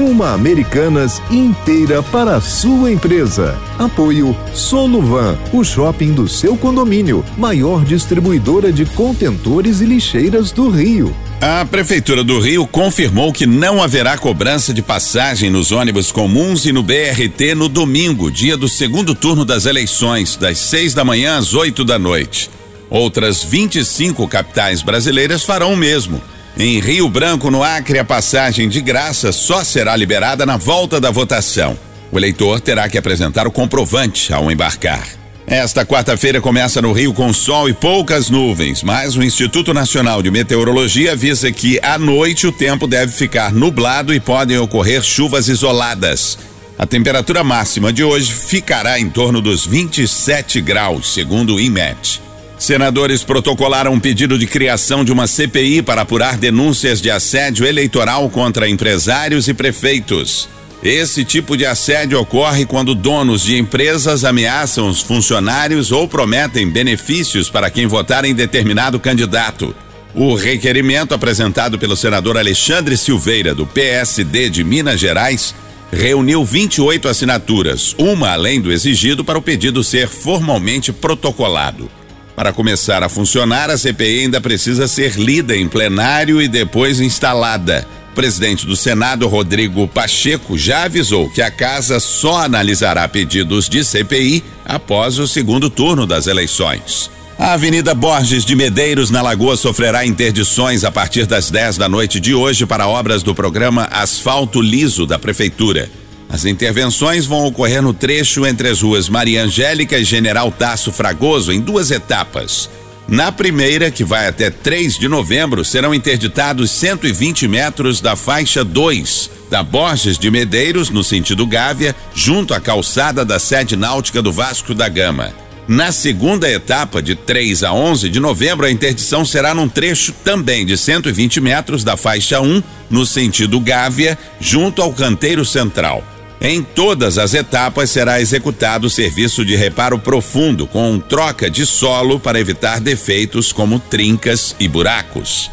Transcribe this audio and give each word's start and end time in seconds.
Uma 0.00 0.32
Americanas 0.32 1.20
inteira 1.30 2.02
para 2.02 2.36
a 2.36 2.40
sua 2.40 2.90
empresa. 2.90 3.54
Apoio 3.78 4.34
Soluvan, 4.54 5.38
o 5.52 5.62
shopping 5.62 6.14
do 6.14 6.26
seu 6.26 6.56
condomínio, 6.56 7.22
maior 7.36 7.84
distribuidora 7.84 8.72
de 8.72 8.86
contentores 8.86 9.82
e 9.82 9.84
lixeiras 9.84 10.52
do 10.52 10.70
Rio. 10.70 11.14
A 11.38 11.66
Prefeitura 11.66 12.24
do 12.24 12.40
Rio 12.40 12.66
confirmou 12.66 13.30
que 13.30 13.44
não 13.46 13.82
haverá 13.82 14.16
cobrança 14.16 14.72
de 14.72 14.80
passagem 14.80 15.50
nos 15.50 15.70
ônibus 15.70 16.10
comuns 16.10 16.64
e 16.64 16.72
no 16.72 16.82
BRT 16.82 17.54
no 17.54 17.68
domingo, 17.68 18.30
dia 18.30 18.56
do 18.56 18.70
segundo 18.70 19.14
turno 19.14 19.44
das 19.44 19.66
eleições, 19.66 20.34
das 20.34 20.56
seis 20.56 20.94
da 20.94 21.04
manhã 21.04 21.36
às 21.36 21.52
oito 21.52 21.84
da 21.84 21.98
noite. 21.98 22.48
Outras 22.88 23.44
25 23.44 24.26
capitais 24.28 24.80
brasileiras 24.80 25.44
farão 25.44 25.74
o 25.74 25.76
mesmo. 25.76 26.22
Em 26.58 26.80
Rio 26.80 27.08
Branco, 27.08 27.50
no 27.50 27.62
Acre, 27.62 27.98
a 27.98 28.04
passagem 28.04 28.68
de 28.68 28.80
graça 28.80 29.32
só 29.32 29.64
será 29.64 29.96
liberada 29.96 30.44
na 30.44 30.56
volta 30.56 31.00
da 31.00 31.10
votação. 31.10 31.78
O 32.12 32.18
eleitor 32.18 32.60
terá 32.60 32.88
que 32.88 32.98
apresentar 32.98 33.46
o 33.46 33.52
comprovante 33.52 34.32
ao 34.32 34.50
embarcar. 34.50 35.06
Esta 35.46 35.84
quarta-feira 35.84 36.40
começa 36.40 36.80
no 36.82 36.92
Rio 36.92 37.12
com 37.12 37.32
sol 37.32 37.68
e 37.68 37.72
poucas 37.72 38.30
nuvens, 38.30 38.82
mas 38.82 39.16
o 39.16 39.22
Instituto 39.22 39.72
Nacional 39.72 40.22
de 40.22 40.30
Meteorologia 40.30 41.12
avisa 41.12 41.50
que 41.50 41.80
à 41.82 41.98
noite 41.98 42.46
o 42.46 42.52
tempo 42.52 42.86
deve 42.86 43.12
ficar 43.12 43.52
nublado 43.52 44.12
e 44.12 44.20
podem 44.20 44.58
ocorrer 44.58 45.02
chuvas 45.02 45.48
isoladas. 45.48 46.38
A 46.78 46.86
temperatura 46.86 47.42
máxima 47.42 47.92
de 47.92 48.04
hoje 48.04 48.32
ficará 48.32 48.98
em 48.98 49.10
torno 49.10 49.40
dos 49.40 49.66
27 49.66 50.60
graus, 50.60 51.12
segundo 51.12 51.56
o 51.56 51.60
INMET. 51.60 52.29
Senadores 52.60 53.24
protocolaram 53.24 53.94
um 53.94 53.98
pedido 53.98 54.38
de 54.38 54.46
criação 54.46 55.02
de 55.02 55.10
uma 55.10 55.26
CPI 55.26 55.80
para 55.80 56.02
apurar 56.02 56.36
denúncias 56.36 57.00
de 57.00 57.10
assédio 57.10 57.64
eleitoral 57.64 58.28
contra 58.28 58.68
empresários 58.68 59.48
e 59.48 59.54
prefeitos. 59.54 60.46
Esse 60.82 61.24
tipo 61.24 61.56
de 61.56 61.64
assédio 61.64 62.20
ocorre 62.20 62.66
quando 62.66 62.94
donos 62.94 63.42
de 63.42 63.56
empresas 63.56 64.26
ameaçam 64.26 64.88
os 64.88 65.00
funcionários 65.00 65.90
ou 65.90 66.06
prometem 66.06 66.68
benefícios 66.68 67.48
para 67.48 67.70
quem 67.70 67.86
votar 67.86 68.26
em 68.26 68.34
determinado 68.34 69.00
candidato. 69.00 69.74
O 70.14 70.34
requerimento 70.34 71.14
apresentado 71.14 71.78
pelo 71.78 71.96
senador 71.96 72.36
Alexandre 72.36 72.94
Silveira, 72.98 73.54
do 73.54 73.66
PSD 73.66 74.50
de 74.50 74.62
Minas 74.62 75.00
Gerais, 75.00 75.54
reuniu 75.90 76.44
28 76.44 77.08
assinaturas, 77.08 77.94
uma 77.96 78.32
além 78.32 78.60
do 78.60 78.70
exigido 78.70 79.24
para 79.24 79.38
o 79.38 79.42
pedido 79.42 79.82
ser 79.82 80.08
formalmente 80.08 80.92
protocolado. 80.92 81.99
Para 82.40 82.54
começar 82.54 83.02
a 83.02 83.08
funcionar, 83.10 83.68
a 83.68 83.76
CPI 83.76 84.20
ainda 84.20 84.40
precisa 84.40 84.88
ser 84.88 85.12
lida 85.12 85.54
em 85.54 85.68
plenário 85.68 86.40
e 86.40 86.48
depois 86.48 86.98
instalada. 86.98 87.86
O 88.12 88.14
presidente 88.14 88.64
do 88.64 88.74
Senado, 88.74 89.28
Rodrigo 89.28 89.86
Pacheco, 89.86 90.56
já 90.56 90.84
avisou 90.84 91.28
que 91.28 91.42
a 91.42 91.50
casa 91.50 92.00
só 92.00 92.38
analisará 92.38 93.06
pedidos 93.06 93.68
de 93.68 93.84
CPI 93.84 94.42
após 94.64 95.18
o 95.18 95.28
segundo 95.28 95.68
turno 95.68 96.06
das 96.06 96.26
eleições. 96.26 97.10
A 97.38 97.52
Avenida 97.52 97.94
Borges 97.94 98.46
de 98.46 98.56
Medeiros, 98.56 99.10
na 99.10 99.20
Lagoa, 99.20 99.54
sofrerá 99.54 100.06
interdições 100.06 100.82
a 100.82 100.90
partir 100.90 101.26
das 101.26 101.50
10 101.50 101.76
da 101.76 101.90
noite 101.90 102.18
de 102.18 102.34
hoje 102.34 102.64
para 102.64 102.88
obras 102.88 103.22
do 103.22 103.34
programa 103.34 103.86
Asfalto 103.92 104.62
Liso 104.62 105.04
da 105.04 105.18
Prefeitura. 105.18 105.90
As 106.30 106.44
intervenções 106.44 107.26
vão 107.26 107.44
ocorrer 107.44 107.82
no 107.82 107.92
trecho 107.92 108.46
entre 108.46 108.68
as 108.68 108.80
ruas 108.80 109.08
Maria 109.08 109.42
Angélica 109.42 109.98
e 109.98 110.04
General 110.04 110.50
Tasso 110.52 110.92
Fragoso 110.92 111.50
em 111.52 111.60
duas 111.60 111.90
etapas. 111.90 112.70
Na 113.08 113.32
primeira, 113.32 113.90
que 113.90 114.04
vai 114.04 114.28
até 114.28 114.48
3 114.50 114.96
de 114.96 115.08
novembro, 115.08 115.64
serão 115.64 115.92
interditados 115.92 116.70
120 116.70 117.48
metros 117.48 118.00
da 118.00 118.14
faixa 118.14 118.64
2 118.64 119.28
da 119.50 119.64
Borges 119.64 120.16
de 120.16 120.30
Medeiros, 120.30 120.90
no 120.90 121.02
sentido 121.02 121.44
Gávea, 121.44 121.96
junto 122.14 122.54
à 122.54 122.60
calçada 122.60 123.24
da 123.24 123.40
sede 123.40 123.74
náutica 123.74 124.22
do 124.22 124.32
Vasco 124.32 124.72
da 124.72 124.88
Gama. 124.88 125.34
Na 125.66 125.90
segunda 125.90 126.48
etapa, 126.48 127.02
de 127.02 127.16
3 127.16 127.64
a 127.64 127.72
11 127.72 128.08
de 128.08 128.20
novembro, 128.20 128.66
a 128.66 128.70
interdição 128.70 129.24
será 129.24 129.52
num 129.52 129.68
trecho 129.68 130.12
também 130.24 130.64
de 130.64 130.76
120 130.76 131.40
metros 131.40 131.82
da 131.82 131.96
faixa 131.96 132.40
1, 132.40 132.62
no 132.88 133.04
sentido 133.04 133.58
Gávea, 133.58 134.16
junto 134.40 134.80
ao 134.82 134.92
canteiro 134.92 135.44
central. 135.44 136.04
Em 136.40 136.62
todas 136.62 137.18
as 137.18 137.34
etapas 137.34 137.90
será 137.90 138.18
executado 138.18 138.86
o 138.86 138.90
serviço 138.90 139.44
de 139.44 139.54
reparo 139.54 139.98
profundo 139.98 140.66
com 140.66 140.98
troca 140.98 141.50
de 141.50 141.66
solo 141.66 142.18
para 142.18 142.40
evitar 142.40 142.80
defeitos 142.80 143.52
como 143.52 143.78
trincas 143.78 144.56
e 144.58 144.66
buracos. 144.66 145.50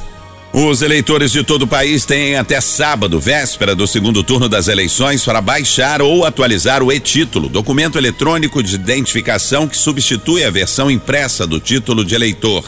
Os 0.53 0.81
eleitores 0.81 1.34
de 1.34 1.44
todo 1.44 1.64
o 1.64 1.68
país 1.68 2.06
têm 2.06 2.38
até 2.38 2.62
sábado, 2.62 3.20
véspera 3.20 3.75
do 3.75 3.86
segundo 3.86 4.24
turno 4.24 4.48
das 4.48 4.70
eleições, 4.70 5.25
para 5.25 5.42
baixar 5.42 6.02
ou 6.02 6.25
atualizar 6.25 6.81
o 6.81 6.90
e-título, 6.90 7.50
documento 7.50 7.98
eletrônico 7.98 8.64
de 8.64 8.75
identificação 8.75 9.68
que 9.68 9.75
substitui 9.75 10.46
a 10.46 10.50
versão 10.50 10.90
impressa 10.90 11.46
do 11.46 11.59
título 11.59 12.04
de 12.06 12.16
eleitor. 12.16 12.64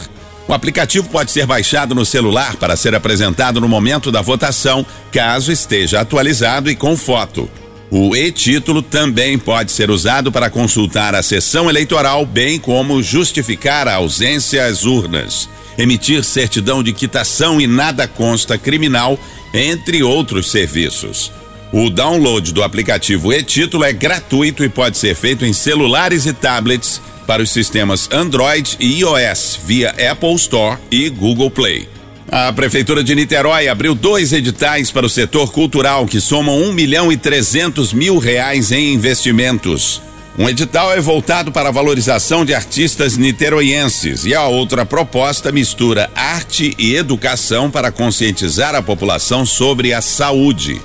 O 0.45 0.53
aplicativo 0.53 1.07
pode 1.07 1.31
ser 1.31 1.45
baixado 1.45 1.95
no 1.95 2.05
celular 2.05 2.57
para 2.57 2.75
ser 2.75 2.93
apresentado 2.93 3.61
no 3.61 3.67
momento 3.67 4.11
da 4.11 4.21
votação, 4.21 4.85
caso 5.09 5.51
esteja 5.51 6.01
atualizado 6.01 6.69
e 6.69 6.75
com 6.75 6.97
foto. 6.97 7.49
O 7.91 8.15
e-título 8.15 8.83
também 8.83 9.37
pode 9.39 9.71
ser 9.71 9.89
usado 9.89 10.31
para 10.31 10.49
consultar 10.49 11.15
a 11.15 11.23
sessão 11.23 11.67
eleitoral, 11.67 12.23
bem 12.23 12.59
como 12.59 13.01
justificar 13.01 13.87
a 13.87 13.95
ausência 13.95 14.65
às 14.65 14.85
urnas, 14.85 15.49
emitir 15.75 16.23
certidão 16.23 16.83
de 16.83 16.93
quitação 16.93 17.59
e 17.59 17.65
nada 17.65 18.07
consta 18.07 18.59
criminal, 18.59 19.17
entre 19.51 20.03
outros 20.03 20.51
serviços. 20.51 21.31
O 21.73 21.89
download 21.89 22.53
do 22.53 22.63
aplicativo 22.63 23.33
e-título 23.33 23.83
é 23.83 23.91
gratuito 23.91 24.63
e 24.63 24.69
pode 24.69 24.97
ser 24.97 25.15
feito 25.15 25.43
em 25.43 25.53
celulares 25.53 26.27
e 26.27 26.33
tablets 26.33 27.01
para 27.25 27.41
os 27.41 27.51
sistemas 27.51 28.07
Android 28.11 28.77
e 28.79 28.99
iOS 28.99 29.59
via 29.65 29.89
Apple 30.11 30.33
Store 30.35 30.77
e 30.91 31.09
Google 31.09 31.49
Play. 31.49 31.98
A 32.31 32.53
Prefeitura 32.53 33.03
de 33.03 33.15
Niterói 33.15 33.67
abriu 33.67 33.95
dois 33.95 34.31
editais 34.33 34.91
para 34.91 35.03
o 35.03 35.09
setor 35.09 35.51
cultural 35.51 36.05
que 36.05 36.21
somam 36.21 36.61
um 36.61 36.71
milhão 36.71 37.11
e 37.11 37.17
trezentos 37.17 37.91
mil 37.91 38.19
reais 38.19 38.71
em 38.71 38.93
investimentos. 38.93 39.99
Um 40.37 40.47
edital 40.47 40.93
é 40.93 41.01
voltado 41.01 41.51
para 41.51 41.69
a 41.69 41.71
valorização 41.71 42.45
de 42.45 42.53
artistas 42.53 43.17
niteroienses 43.17 44.25
e 44.25 44.35
a 44.35 44.45
outra 44.45 44.85
proposta 44.85 45.51
mistura 45.51 46.07
arte 46.13 46.75
e 46.77 46.95
educação 46.95 47.71
para 47.71 47.91
conscientizar 47.91 48.75
a 48.75 48.81
população 48.81 49.43
sobre 49.43 49.91
a 49.91 49.99
saúde. 49.99 50.79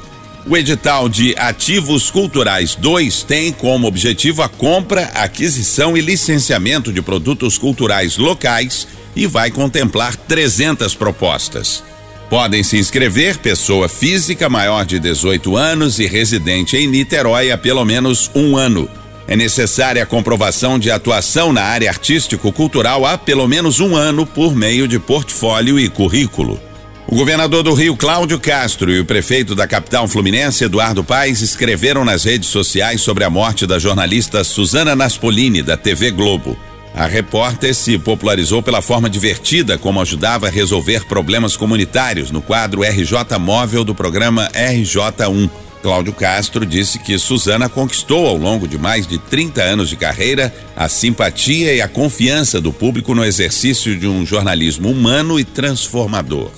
O 0.46 0.56
edital 0.56 1.10
de 1.10 1.34
Ativos 1.36 2.10
Culturais 2.10 2.74
2 2.74 3.22
tem 3.22 3.52
como 3.52 3.86
objetivo 3.86 4.40
a 4.40 4.48
compra, 4.48 5.10
aquisição 5.14 5.94
e 5.94 6.00
licenciamento 6.00 6.90
de 6.90 7.02
produtos 7.02 7.58
culturais 7.58 8.16
locais 8.16 8.88
e 9.14 9.26
vai 9.26 9.50
contemplar 9.50 10.16
300 10.16 10.94
propostas. 10.94 11.82
Podem 12.28 12.62
se 12.62 12.78
inscrever 12.78 13.38
pessoa 13.38 13.88
física 13.88 14.48
maior 14.48 14.84
de 14.84 14.98
18 14.98 15.56
anos 15.56 15.98
e 15.98 16.06
residente 16.06 16.76
em 16.76 16.86
Niterói 16.86 17.50
há 17.50 17.58
pelo 17.58 17.84
menos 17.84 18.30
um 18.34 18.56
ano. 18.56 18.88
É 19.26 19.36
necessária 19.36 20.02
a 20.02 20.06
comprovação 20.06 20.78
de 20.78 20.90
atuação 20.90 21.52
na 21.52 21.62
área 21.62 21.88
artístico-cultural 21.88 23.06
há 23.06 23.16
pelo 23.16 23.46
menos 23.48 23.80
um 23.80 23.96
ano 23.96 24.26
por 24.26 24.54
meio 24.54 24.86
de 24.86 24.98
portfólio 24.98 25.78
e 25.78 25.88
currículo. 25.88 26.60
O 27.06 27.16
governador 27.16 27.62
do 27.62 27.74
Rio, 27.74 27.96
Cláudio 27.96 28.40
Castro, 28.40 28.90
e 28.90 28.98
o 28.98 29.04
prefeito 29.04 29.54
da 29.54 29.66
capital 29.66 30.08
fluminense, 30.08 30.64
Eduardo 30.64 31.04
Paes, 31.04 31.42
escreveram 31.42 32.04
nas 32.04 32.24
redes 32.24 32.48
sociais 32.48 33.02
sobre 33.02 33.24
a 33.24 33.30
morte 33.30 33.66
da 33.66 33.78
jornalista 33.78 34.42
Suzana 34.42 34.96
Naspolini, 34.96 35.62
da 35.62 35.76
TV 35.76 36.10
Globo. 36.10 36.58
A 36.94 37.06
repórter 37.06 37.74
se 37.74 37.98
popularizou 37.98 38.62
pela 38.62 38.80
forma 38.80 39.10
divertida 39.10 39.76
como 39.76 40.00
ajudava 40.00 40.46
a 40.46 40.50
resolver 40.50 41.04
problemas 41.06 41.56
comunitários 41.56 42.30
no 42.30 42.40
quadro 42.40 42.82
RJ 42.82 43.36
Móvel 43.40 43.82
do 43.82 43.94
programa 43.94 44.48
RJ1. 44.54 45.50
Cláudio 45.82 46.12
Castro 46.12 46.64
disse 46.64 47.00
que 47.00 47.18
Suzana 47.18 47.68
conquistou 47.68 48.28
ao 48.28 48.36
longo 48.36 48.68
de 48.68 48.78
mais 48.78 49.08
de 49.08 49.18
30 49.18 49.60
anos 49.60 49.88
de 49.88 49.96
carreira 49.96 50.54
a 50.76 50.88
simpatia 50.88 51.74
e 51.74 51.82
a 51.82 51.88
confiança 51.88 52.60
do 52.60 52.72
público 52.72 53.12
no 53.12 53.24
exercício 53.24 53.98
de 53.98 54.06
um 54.06 54.24
jornalismo 54.24 54.88
humano 54.88 55.38
e 55.38 55.44
transformador. 55.44 56.50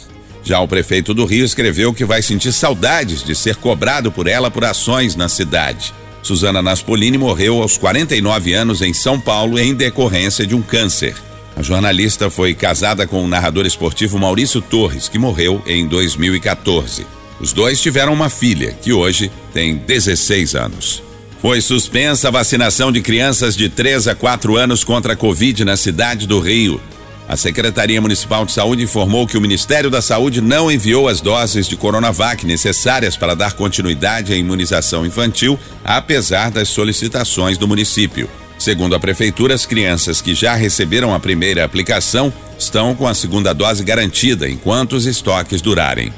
Já 0.44 0.60
o 0.60 0.68
prefeito 0.68 1.14
do 1.14 1.24
Rio 1.24 1.44
escreveu 1.44 1.94
que 1.94 2.04
vai 2.04 2.20
sentir 2.22 2.52
saudades 2.52 3.24
de 3.24 3.34
ser 3.34 3.56
cobrado 3.56 4.12
por 4.12 4.28
ela 4.28 4.50
por 4.50 4.64
ações 4.64 5.16
na 5.16 5.28
cidade. 5.28 5.92
Suzana 6.26 6.60
Naspolini 6.60 7.16
morreu 7.16 7.62
aos 7.62 7.78
49 7.78 8.52
anos 8.52 8.82
em 8.82 8.92
São 8.92 9.20
Paulo 9.20 9.60
em 9.60 9.72
decorrência 9.72 10.44
de 10.44 10.56
um 10.56 10.60
câncer. 10.60 11.14
A 11.54 11.62
jornalista 11.62 12.28
foi 12.28 12.52
casada 12.52 13.06
com 13.06 13.24
o 13.24 13.28
narrador 13.28 13.64
esportivo 13.64 14.18
Maurício 14.18 14.60
Torres, 14.60 15.08
que 15.08 15.20
morreu 15.20 15.62
em 15.68 15.86
2014. 15.86 17.06
Os 17.40 17.52
dois 17.52 17.80
tiveram 17.80 18.12
uma 18.12 18.28
filha, 18.28 18.72
que 18.72 18.92
hoje 18.92 19.30
tem 19.54 19.76
16 19.76 20.56
anos. 20.56 21.00
Foi 21.40 21.60
suspensa 21.60 22.26
a 22.26 22.32
vacinação 22.32 22.90
de 22.90 23.00
crianças 23.00 23.56
de 23.56 23.68
3 23.68 24.08
a 24.08 24.14
4 24.16 24.56
anos 24.56 24.82
contra 24.82 25.12
a 25.12 25.16
Covid 25.16 25.64
na 25.64 25.76
cidade 25.76 26.26
do 26.26 26.40
Rio. 26.40 26.80
A 27.28 27.36
Secretaria 27.36 28.00
Municipal 28.00 28.46
de 28.46 28.52
Saúde 28.52 28.84
informou 28.84 29.26
que 29.26 29.36
o 29.36 29.40
Ministério 29.40 29.90
da 29.90 30.00
Saúde 30.00 30.40
não 30.40 30.70
enviou 30.70 31.08
as 31.08 31.20
doses 31.20 31.66
de 31.66 31.76
Coronavac 31.76 32.46
necessárias 32.46 33.16
para 33.16 33.34
dar 33.34 33.54
continuidade 33.54 34.32
à 34.32 34.36
imunização 34.36 35.04
infantil, 35.04 35.58
apesar 35.84 36.50
das 36.52 36.68
solicitações 36.68 37.58
do 37.58 37.66
município. 37.66 38.30
Segundo 38.58 38.94
a 38.94 39.00
Prefeitura, 39.00 39.54
as 39.54 39.66
crianças 39.66 40.20
que 40.20 40.34
já 40.34 40.54
receberam 40.54 41.12
a 41.12 41.20
primeira 41.20 41.64
aplicação 41.64 42.32
estão 42.58 42.94
com 42.94 43.06
a 43.06 43.14
segunda 43.14 43.52
dose 43.52 43.82
garantida 43.84 44.48
enquanto 44.48 44.94
os 44.94 45.04
estoques 45.04 45.60
durarem. 45.60 46.12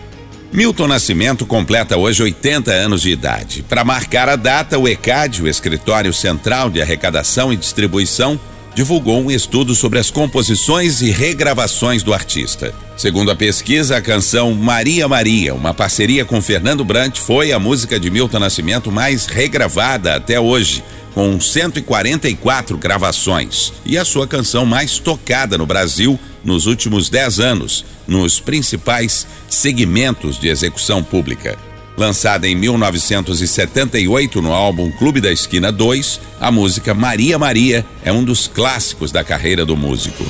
Milton 0.52 0.88
Nascimento 0.88 1.44
completa 1.44 1.96
hoje 1.96 2.22
80 2.22 2.70
anos 2.70 3.02
de 3.02 3.10
idade. 3.10 3.62
Para 3.62 3.84
marcar 3.84 4.28
a 4.28 4.36
data, 4.36 4.78
o 4.78 4.88
ECAD, 4.88 5.42
o 5.42 5.48
Escritório 5.48 6.12
Central 6.12 6.70
de 6.70 6.80
Arrecadação 6.80 7.52
e 7.52 7.56
Distribuição, 7.56 8.40
divulgou 8.78 9.20
um 9.20 9.28
estudo 9.28 9.74
sobre 9.74 9.98
as 9.98 10.08
composições 10.08 11.02
e 11.02 11.10
regravações 11.10 12.04
do 12.04 12.14
artista. 12.14 12.72
Segundo 12.96 13.28
a 13.28 13.34
pesquisa, 13.34 13.96
a 13.96 14.00
canção 14.00 14.54
Maria 14.54 15.08
Maria, 15.08 15.52
uma 15.52 15.74
parceria 15.74 16.24
com 16.24 16.40
Fernando 16.40 16.84
Brant, 16.84 17.16
foi 17.16 17.50
a 17.50 17.58
música 17.58 17.98
de 17.98 18.08
Milton 18.08 18.38
Nascimento 18.38 18.92
mais 18.92 19.26
regravada 19.26 20.14
até 20.14 20.38
hoje 20.38 20.84
com 21.12 21.40
144 21.40 22.78
gravações 22.78 23.72
e 23.84 23.98
a 23.98 24.04
sua 24.04 24.28
canção 24.28 24.64
mais 24.64 25.00
tocada 25.00 25.58
no 25.58 25.66
Brasil 25.66 26.16
nos 26.44 26.66
últimos 26.66 27.10
10 27.10 27.40
anos, 27.40 27.84
nos 28.06 28.38
principais 28.38 29.26
segmentos 29.48 30.38
de 30.38 30.46
execução 30.46 31.02
pública. 31.02 31.67
Lançada 31.98 32.46
em 32.46 32.54
1978 32.54 34.40
no 34.40 34.52
álbum 34.52 34.88
Clube 34.88 35.20
da 35.20 35.32
Esquina 35.32 35.72
2, 35.72 36.20
a 36.40 36.48
música 36.48 36.94
Maria 36.94 37.36
Maria 37.36 37.84
é 38.04 38.12
um 38.12 38.22
dos 38.22 38.46
clássicos 38.46 39.10
da 39.10 39.24
carreira 39.24 39.66
do 39.66 39.76
músico. 39.76 40.24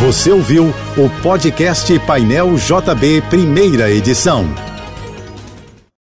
Você 0.00 0.32
ouviu 0.32 0.74
o 0.96 1.08
podcast 1.22 1.96
Painel 2.00 2.56
JB, 2.56 3.22
primeira 3.30 3.88
edição. 3.88 4.52